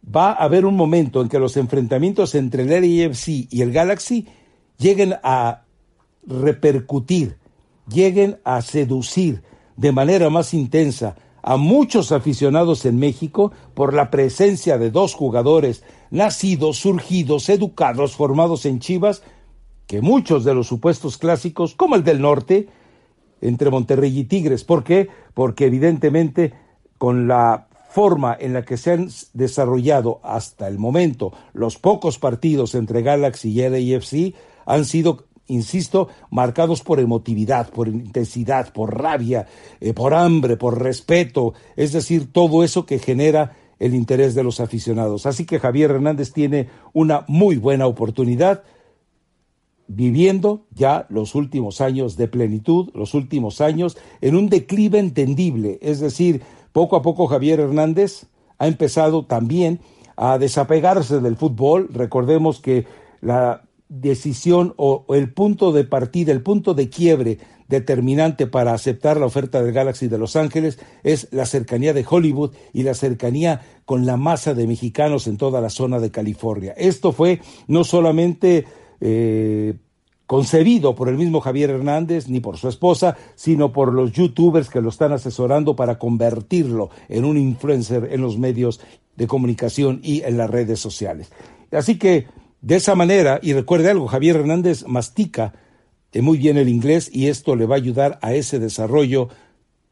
va 0.03 0.31
a 0.31 0.43
haber 0.43 0.65
un 0.65 0.75
momento 0.75 1.21
en 1.21 1.29
que 1.29 1.39
los 1.39 1.57
enfrentamientos 1.57 2.35
entre 2.35 2.63
el 2.63 2.69
LAFC 2.69 3.47
y 3.49 3.61
el 3.61 3.71
Galaxy 3.71 4.27
lleguen 4.77 5.15
a 5.23 5.63
repercutir, 6.27 7.37
lleguen 7.87 8.37
a 8.43 8.61
seducir 8.61 9.41
de 9.75 9.91
manera 9.91 10.29
más 10.29 10.53
intensa 10.53 11.15
a 11.43 11.57
muchos 11.57 12.11
aficionados 12.11 12.85
en 12.85 12.97
México 12.97 13.51
por 13.73 13.93
la 13.93 14.09
presencia 14.09 14.77
de 14.77 14.89
dos 14.89 15.13
jugadores 15.13 15.83
nacidos, 16.09 16.77
surgidos, 16.77 17.49
educados, 17.49 18.15
formados 18.15 18.65
en 18.65 18.79
Chivas, 18.79 19.21
que 19.85 20.01
muchos 20.01 20.45
de 20.45 20.55
los 20.55 20.67
supuestos 20.67 21.17
clásicos, 21.17 21.75
como 21.75 21.95
el 21.95 22.03
del 22.03 22.21
norte, 22.21 22.69
entre 23.41 23.69
Monterrey 23.69 24.17
y 24.17 24.23
Tigres. 24.23 24.63
¿Por 24.63 24.83
qué? 24.83 25.09
Porque 25.33 25.65
evidentemente 25.65 26.53
con 26.97 27.27
la 27.27 27.67
forma 27.89 28.35
en 28.39 28.53
la 28.53 28.63
que 28.63 28.77
se 28.77 28.93
han 28.93 29.09
desarrollado 29.33 30.19
hasta 30.23 30.67
el 30.67 30.79
momento 30.79 31.33
los 31.53 31.77
pocos 31.77 32.17
partidos 32.17 32.73
entre 32.73 33.03
Galaxy 33.03 33.51
y 33.51 33.69
LAFC 33.69 34.33
han 34.65 34.85
sido 34.85 35.25
insisto, 35.47 36.07
marcados 36.29 36.81
por 36.81 36.99
emotividad, 36.99 37.69
por 37.69 37.87
intensidad, 37.87 38.71
por 38.71 38.97
rabia, 38.97 39.47
eh, 39.79 39.93
por 39.93 40.13
hambre, 40.13 40.57
por 40.57 40.81
respeto, 40.81 41.53
es 41.75 41.91
decir, 41.91 42.31
todo 42.31 42.63
eso 42.63 42.85
que 42.85 42.99
genera 42.99 43.55
el 43.79 43.93
interés 43.95 44.35
de 44.35 44.43
los 44.43 44.59
aficionados. 44.59 45.25
Así 45.25 45.45
que 45.45 45.59
Javier 45.59 45.91
Hernández 45.91 46.31
tiene 46.31 46.69
una 46.93 47.25
muy 47.27 47.57
buena 47.57 47.87
oportunidad 47.87 48.63
viviendo 49.87 50.65
ya 50.71 51.05
los 51.09 51.35
últimos 51.35 51.81
años 51.81 52.15
de 52.15 52.27
plenitud, 52.27 52.89
los 52.93 53.13
últimos 53.13 53.59
años 53.59 53.97
en 54.21 54.35
un 54.35 54.47
declive 54.47 54.99
entendible, 54.99 55.77
es 55.81 55.99
decir, 55.99 56.41
poco 56.71 56.95
a 56.95 57.01
poco 57.01 57.27
Javier 57.27 57.59
Hernández 57.59 58.25
ha 58.57 58.67
empezado 58.67 59.25
también 59.25 59.81
a 60.15 60.37
desapegarse 60.37 61.19
del 61.19 61.35
fútbol. 61.35 61.89
Recordemos 61.91 62.59
que 62.59 62.85
la 63.21 63.63
decisión 64.01 64.73
o, 64.77 65.05
el 65.09 65.31
punto 65.31 65.71
de 65.71 65.83
partida, 65.83 66.31
el 66.31 66.41
punto 66.41 66.73
de 66.73 66.89
quiebre 66.89 67.37
determinante 67.67 68.47
para 68.47 68.73
aceptar 68.73 69.17
la 69.17 69.27
oferta 69.27 69.61
del 69.61 69.71
Galaxy 69.71 70.07
de 70.07 70.17
Los 70.17 70.35
Ángeles 70.35 70.79
es 71.03 71.27
la 71.31 71.45
cercanía 71.45 71.93
de 71.93 72.05
Hollywood 72.07 72.53
y 72.73 72.83
la 72.83 72.95
cercanía 72.95 73.61
con 73.85 74.05
la 74.05 74.17
masa 74.17 74.53
de 74.53 74.67
mexicanos 74.67 75.27
en 75.27 75.37
toda 75.37 75.61
la 75.61 75.69
zona 75.69 75.99
de 75.99 76.11
California. 76.11 76.73
Esto 76.75 77.11
fue 77.11 77.39
no 77.67 77.83
solamente 77.83 78.65
eh, 78.99 79.75
concebido 80.25 80.95
por 80.95 81.09
el 81.09 81.17
mismo 81.17 81.39
Javier 81.39 81.69
Hernández 81.69 82.27
ni 82.27 82.39
por 82.39 82.57
su 82.57 82.69
esposa, 82.69 83.15
sino 83.35 83.71
por 83.71 83.93
los 83.93 84.11
youtubers 84.11 84.69
que 84.69 84.81
lo 84.81 84.89
están 84.89 85.11
asesorando 85.11 85.75
para 85.75 85.99
convertirlo 85.99 86.89
en 87.09 87.25
un 87.25 87.37
influencer 87.37 88.09
en 88.11 88.21
los 88.21 88.39
medios 88.39 88.81
de 89.15 89.27
comunicación 89.27 89.99
y 90.01 90.23
en 90.23 90.37
las 90.37 90.49
redes 90.49 90.79
sociales. 90.79 91.31
Así 91.71 91.97
que 91.97 92.27
de 92.63 92.77
esa 92.77 92.95
manera, 92.95 93.41
y 93.43 93.51
recuerde 93.51 93.89
algo, 93.89 94.07
Javier 94.07 94.37
Hernández 94.37 94.85
mastica 94.87 95.53
eh, 96.13 96.21
muy 96.21 96.37
bien 96.37 96.57
el 96.57 96.69
inglés 96.69 97.09
y 97.11 97.27
esto 97.27 97.57
le 97.57 97.65
va 97.65 97.75
a 97.75 97.77
ayudar 97.77 98.19
a 98.21 98.33
ese 98.33 98.57
desarrollo 98.57 99.27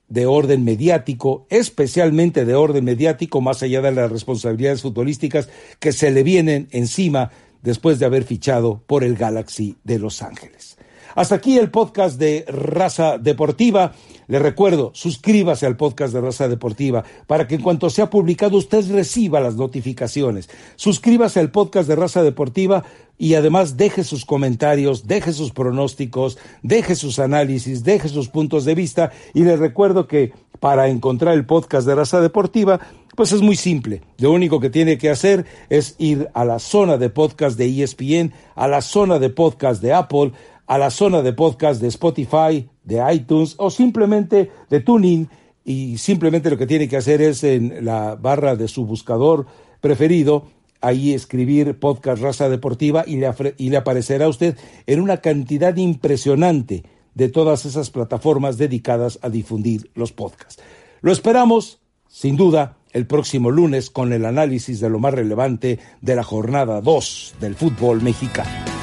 de 0.07 0.25
orden 0.25 0.63
mediático, 0.63 1.45
especialmente 1.49 2.45
de 2.45 2.55
orden 2.55 2.85
mediático, 2.85 3.41
más 3.41 3.61
allá 3.61 3.81
de 3.81 3.91
las 3.91 4.09
responsabilidades 4.09 4.83
futbolísticas 4.83 5.49
que 5.79 5.91
se 5.91 6.11
le 6.11 6.23
vienen 6.23 6.69
encima 6.71 7.31
después 7.61 7.99
de 7.99 8.05
haber 8.05 8.23
fichado 8.23 8.81
por 8.87 9.03
el 9.03 9.17
Galaxy 9.17 9.75
de 9.83 9.99
Los 9.99 10.21
Ángeles. 10.21 10.77
Hasta 11.15 11.35
aquí 11.35 11.57
el 11.57 11.69
podcast 11.69 12.17
de 12.19 12.45
Raza 12.47 13.17
Deportiva. 13.17 13.93
Le 14.27 14.39
recuerdo, 14.39 14.91
suscríbase 14.93 15.65
al 15.65 15.75
podcast 15.75 16.13
de 16.13 16.21
Raza 16.21 16.47
Deportiva 16.47 17.03
para 17.27 17.47
que 17.47 17.55
en 17.55 17.61
cuanto 17.61 17.89
sea 17.89 18.09
publicado 18.09 18.57
usted 18.57 18.89
reciba 18.91 19.41
las 19.41 19.55
notificaciones. 19.55 20.49
Suscríbase 20.75 21.39
al 21.39 21.51
podcast 21.51 21.89
de 21.89 21.95
Raza 21.95 22.23
Deportiva 22.23 22.83
y 23.17 23.35
además 23.35 23.77
deje 23.77 24.03
sus 24.03 24.25
comentarios, 24.25 25.05
deje 25.05 25.33
sus 25.33 25.51
pronósticos, 25.51 26.37
deje 26.63 26.95
sus 26.95 27.19
análisis, 27.19 27.83
deje 27.83 28.07
sus 28.07 28.29
puntos 28.29 28.63
de 28.63 28.75
vista 28.75 29.11
y 29.33 29.43
le 29.43 29.57
recuerdo 29.57 30.07
que 30.07 30.31
para 30.59 30.87
encontrar 30.87 31.33
el 31.33 31.45
podcast 31.45 31.85
de 31.85 31.95
Raza 31.95 32.21
Deportiva 32.21 32.79
pues 33.15 33.33
es 33.33 33.41
muy 33.41 33.55
simple. 33.55 34.01
Lo 34.17 34.31
único 34.31 34.59
que 34.59 34.69
tiene 34.69 34.97
que 34.97 35.09
hacer 35.09 35.45
es 35.69 35.95
ir 35.97 36.29
a 36.33 36.45
la 36.45 36.59
zona 36.59 36.97
de 36.97 37.09
podcast 37.09 37.57
de 37.57 37.83
ESPN, 37.83 38.33
a 38.55 38.67
la 38.67 38.81
zona 38.81 39.19
de 39.19 39.29
podcast 39.29 39.81
de 39.81 39.93
Apple, 39.93 40.31
a 40.71 40.77
la 40.77 40.89
zona 40.89 41.21
de 41.21 41.33
podcast 41.33 41.81
de 41.81 41.89
Spotify, 41.89 42.65
de 42.85 43.03
iTunes 43.13 43.55
o 43.57 43.69
simplemente 43.69 44.49
de 44.69 44.79
Tuning 44.79 45.27
y 45.65 45.97
simplemente 45.97 46.49
lo 46.49 46.57
que 46.57 46.65
tiene 46.65 46.87
que 46.87 46.95
hacer 46.95 47.21
es 47.21 47.43
en 47.43 47.83
la 47.83 48.15
barra 48.15 48.55
de 48.55 48.69
su 48.69 48.85
buscador 48.85 49.47
preferido 49.81 50.45
ahí 50.79 51.11
escribir 51.11 51.77
podcast 51.77 52.21
raza 52.21 52.47
deportiva 52.47 53.03
y 53.05 53.17
le, 53.17 53.29
y 53.57 53.69
le 53.69 53.75
aparecerá 53.75 54.27
a 54.27 54.29
usted 54.29 54.55
en 54.87 55.01
una 55.01 55.17
cantidad 55.17 55.75
impresionante 55.75 56.85
de 57.15 57.27
todas 57.27 57.65
esas 57.65 57.89
plataformas 57.89 58.57
dedicadas 58.57 59.19
a 59.23 59.29
difundir 59.29 59.91
los 59.93 60.13
podcasts. 60.13 60.63
Lo 61.01 61.11
esperamos, 61.11 61.81
sin 62.07 62.37
duda, 62.37 62.77
el 62.93 63.07
próximo 63.07 63.51
lunes 63.51 63.89
con 63.89 64.13
el 64.13 64.25
análisis 64.25 64.79
de 64.79 64.89
lo 64.89 64.99
más 64.99 65.13
relevante 65.13 65.79
de 65.99 66.15
la 66.15 66.23
jornada 66.23 66.79
2 66.79 67.35
del 67.41 67.55
fútbol 67.55 68.01
mexicano. 68.01 68.80